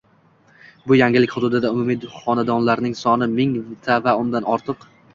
[0.91, 3.57] Bu yangilik hududida umumiy xonadonlarning soni ming
[3.87, 4.95] ta va undan ortiq